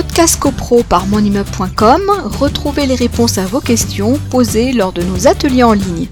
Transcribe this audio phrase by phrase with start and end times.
[0.00, 2.02] Podcast CoPro par monimmeuble.com,
[2.38, 6.06] retrouvez les réponses à vos questions posées lors de nos ateliers en ligne.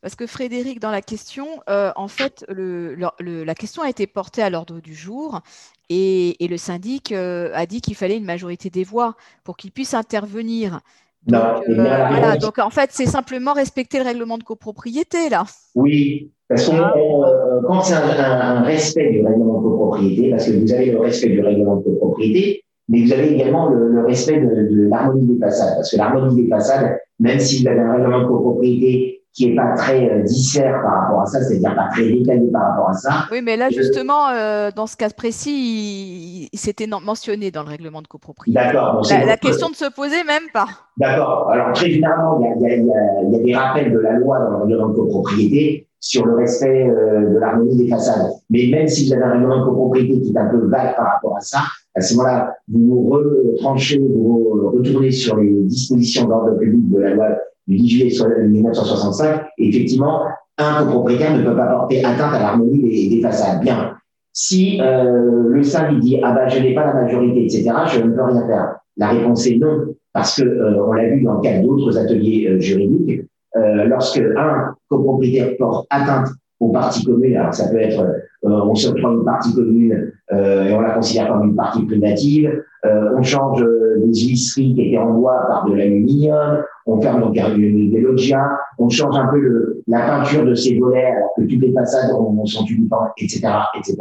[0.00, 4.48] Parce que Frédéric, dans la question, euh, en fait, la question a été portée à
[4.48, 5.42] l'ordre du jour
[5.90, 9.14] et, le syndic euh, a dit qu'il fallait une majorité des voix
[9.44, 10.80] pour qu'il puisse intervenir.
[11.26, 15.44] Donc, euh, voilà, donc en fait, c'est simplement respecter le règlement de copropriété, là.
[15.74, 20.72] Oui, parce que euh, quand c'est un, respect du règlement de copropriété, parce que vous
[20.72, 24.88] avez le respect du règlement de copropriété, mais vous avez également le, respect de, de
[24.88, 25.76] l'harmonie des façades.
[25.76, 29.54] Parce que l'harmonie des façades, même si vous avez un règlement de copropriété qui est
[29.54, 32.94] pas très euh, dissert par rapport à ça, c'est-à-dire pas très détaillé par rapport à
[32.94, 33.10] ça.
[33.30, 37.68] Oui, mais là, euh, justement, euh, dans ce cas précis, il, s'était mentionné dans le
[37.68, 38.58] règlement de copropriété.
[38.58, 39.06] D'accord.
[39.08, 40.66] la, question de se poser, même pas.
[40.96, 41.48] D'accord.
[41.50, 44.50] Alors, très généralement, il y, a, il, y a, des rappels de la loi dans
[44.50, 48.30] le règlement de copropriété sur le respect de l'harmonie des façades.
[48.48, 51.12] Mais même si vous avez un règlement de copropriété qui est un peu vague par
[51.12, 51.60] rapport à ça,
[51.94, 57.14] à ce moment-là, vous vous retranchez, vous retournez sur les dispositions d'ordre public de la
[57.14, 57.26] loi
[57.66, 60.22] du 10 juillet 1965, effectivement,
[60.58, 63.62] un copropriétaire ne peut pas porter atteinte à l'harmonie des, façades.
[63.62, 63.96] Bien.
[64.32, 68.10] Si euh, le syndic dit ah ben je n'ai pas la majorité, etc., je ne
[68.12, 68.76] peux rien faire.
[68.96, 72.48] La réponse est non, parce que euh, on l'a vu dans le cadre d'autres ateliers
[72.48, 73.22] euh, juridiques,
[73.54, 76.28] lorsque un copropriétaire porte atteinte
[76.60, 78.04] aux parties communes, alors ça peut être
[78.42, 83.22] on se prend une partie commune et on la considère comme une partie privative, on
[83.22, 83.64] change
[83.98, 88.88] des huisseries qui étaient en bois par de l'aluminium, on ferme donc des loggias, on
[88.88, 92.64] change un peu le, la peinture de ces volets alors que toutes les façades sont
[92.64, 93.96] uniformes, etc., etc.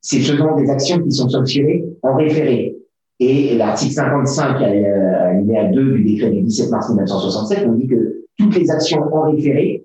[0.00, 2.76] C'est ce genre des actions qui sont sanctionnées en référé.
[3.20, 8.56] Et l'article 55, alinéa 2 du décret du 17 mars 1967, on dit que toutes
[8.56, 9.84] les actions en référé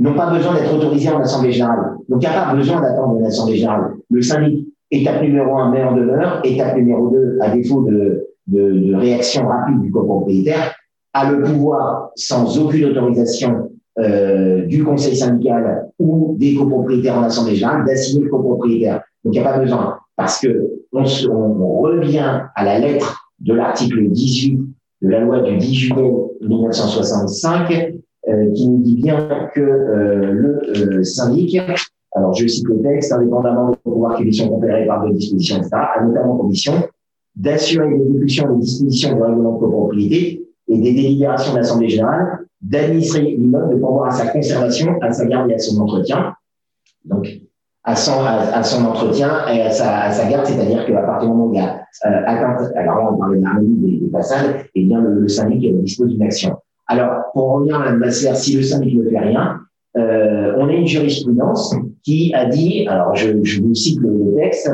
[0.00, 1.96] n'ont pas besoin d'être autorisées en assemblée générale.
[2.08, 3.92] Donc, il n'y a pas besoin d'attendre une assemblée générale.
[4.10, 6.40] Le syndic, étape numéro 1, met en demeure.
[6.42, 10.74] Étape numéro 2, à défaut de, de, réaction rapide du copropriétaire,
[11.12, 17.56] a le pouvoir, sans aucune autorisation euh, du conseil syndical ou des copropriétaires en assemblée
[17.56, 19.02] générale, d'assigner le copropriétaire.
[19.24, 19.98] Donc, il n'y a pas besoin.
[20.16, 20.48] Parce que
[20.92, 24.60] on, on, revient à la lettre de l'article 18
[25.02, 27.98] de la loi du 10 juillet 1965, euh,
[28.54, 31.60] qui nous dit bien que euh, le euh, syndic,
[32.14, 35.58] alors je cite le texte, indépendamment des pouvoirs qui lui sont conférés par des dispositions,
[35.58, 36.74] etc., a notamment condition
[37.36, 43.22] d'assurer l'exécution des dispositions du règlement de copropriété et des délibérations de l'Assemblée générale, d'administrer
[43.22, 46.34] l'immeuble, de pouvoir à sa conservation, à sa garde et à son entretien.
[47.04, 47.28] Donc,
[47.84, 51.54] à son, à, son entretien et à sa, garde, c'est-à-dire qu'à partir du moment où
[51.54, 54.82] il y a euh, atteinte, alors là on parlait de l'harmonie des, des, façades, et
[54.82, 56.56] eh bien le syndic dispose d'une action.
[56.90, 59.60] Alors, pour revenir à la sphère, si le syndic ne fait rien,
[59.96, 64.34] euh, on a une jurisprudence qui a dit, alors je, je vous cite le, le
[64.34, 64.68] texte,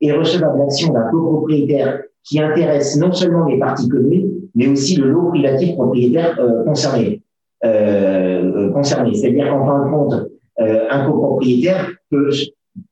[0.00, 5.10] est recevable l'action d'un copropriétaire qui intéresse non seulement les parties communes, mais aussi le
[5.10, 7.20] lot privatif propriétaire euh, concerné.
[7.64, 9.12] Euh, euh, concerné.
[9.14, 10.14] C'est-à-dire qu'en fin de compte,
[10.60, 12.30] euh, un copropriétaire peut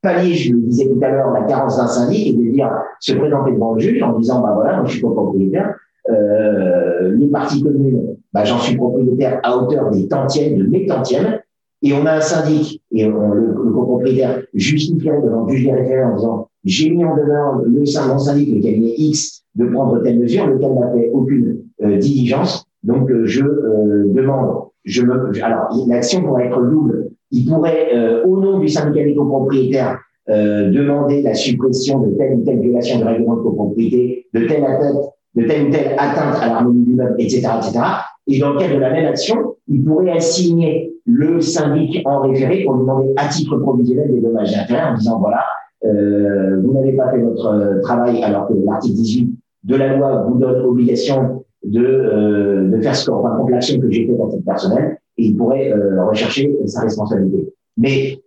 [0.03, 3.12] pallier, je le disais tout à l'heure, la carence d'un syndic et de dire, se
[3.12, 5.77] présenter devant le juge en disant, bah voilà, moi je suis copropriétaire,
[6.11, 11.39] euh, les parties communes, bah, j'en suis propriétaire à hauteur des tantièmes, de mes tantièmes,
[11.83, 16.17] et on a un syndic, et le, copropriétaire justifierait devant le juge des référés en
[16.17, 20.75] disant j'ai mis en demeure le syndic, le cabinet X, de prendre telle mesure, lequel
[20.75, 22.65] n'a fait aucune euh, diligence.
[22.83, 27.11] Donc, euh, je euh, demande, je me, alors, l'action pourrait être double.
[27.31, 27.89] Il pourrait,
[28.25, 33.05] au nom du syndicat des copropriétaires, demander la suppression de telle ou telle violation du
[33.05, 34.97] règlement de copropriété, de telle, atteinte,
[35.34, 37.81] de telle ou telle atteinte à l'harmonie du meuble, etc., etc.
[38.27, 42.65] Et dans le cadre de la même action, il pourrait assigner le syndic en référé
[42.65, 45.45] pour lui demander à titre provisionnel des dommages et intérêts en disant voilà,
[45.85, 50.27] euh, vous n'avez pas fait votre euh, travail alors que l'article 18 de la loi
[50.29, 54.31] vous donne obligation de, euh, de faire ce qu'on enfin, l'action que j'ai faite à
[54.31, 57.53] titre personnel et il pourrait euh, rechercher sa responsabilité.
[57.77, 58.21] Mais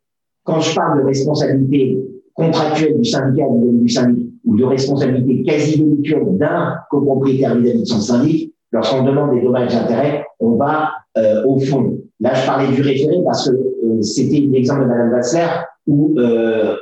[0.43, 1.99] quand je parle de responsabilité
[2.33, 7.99] contractuelle du syndicat du syndic ou de responsabilité quasi délictuelle d'un copropriétaire vis-à-vis de son
[7.99, 11.97] syndic, lorsqu'on demande des dommages d'intérêt, on va euh, au fond.
[12.19, 15.47] Là, je parlais du référé parce que euh, c'était l'exemple de Mme Vassler
[15.85, 16.75] où euh,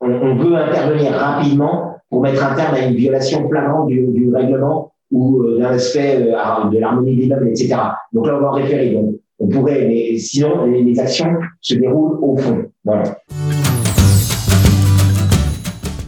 [0.00, 5.44] on, veut intervenir rapidement pour mettre un terme à une violation flagrante du, règlement ou
[5.58, 7.76] d'un euh, de l'harmonie des meubles, etc.
[8.12, 8.90] Donc là, on va référer.
[8.90, 12.64] Donc, on pourrait, mais sinon, les, les actions se déroulent au fond.
[12.84, 13.04] Voilà.